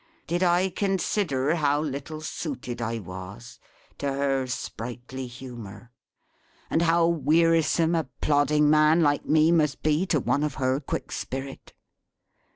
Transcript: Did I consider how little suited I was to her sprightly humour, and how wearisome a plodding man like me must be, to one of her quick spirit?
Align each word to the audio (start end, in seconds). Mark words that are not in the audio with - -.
Did 0.25 0.41
I 0.41 0.69
consider 0.71 1.53
how 1.53 1.79
little 1.79 2.21
suited 2.21 2.81
I 2.81 2.97
was 2.97 3.59
to 3.99 4.11
her 4.11 4.47
sprightly 4.47 5.27
humour, 5.27 5.91
and 6.71 6.81
how 6.81 7.05
wearisome 7.05 7.93
a 7.93 8.09
plodding 8.19 8.67
man 8.67 9.01
like 9.03 9.27
me 9.27 9.51
must 9.51 9.83
be, 9.83 10.07
to 10.07 10.19
one 10.19 10.43
of 10.43 10.55
her 10.55 10.79
quick 10.79 11.11
spirit? 11.11 11.73